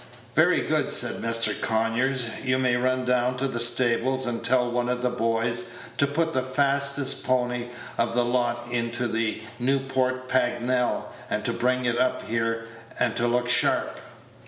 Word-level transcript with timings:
"Very 0.33 0.61
good," 0.61 0.89
said 0.89 1.17
Mr. 1.21 1.53
Conyers; 1.61 2.25
"you 2.43 2.57
may 2.57 2.75
run 2.75 3.05
down 3.05 3.37
to 3.37 3.47
the 3.47 3.59
stables, 3.59 4.25
and 4.25 4.43
tell 4.43 4.71
one 4.71 4.89
of 4.89 5.03
the 5.03 5.11
boys 5.11 5.73
to 5.97 6.07
put 6.07 6.33
the 6.33 6.41
fastest 6.41 7.23
pony 7.23 7.67
of 7.99 8.15
the 8.15 8.25
lot 8.25 8.67
into 8.71 9.07
the 9.07 9.43
Newport 9.59 10.27
Pagnell, 10.27 11.13
and 11.29 11.45
to 11.45 11.53
bring 11.53 11.85
it 11.85 11.99
up 11.99 12.23
here, 12.27 12.67
and 12.99 13.15
to 13.15 13.27
look 13.27 13.47
sharp." 13.47 13.99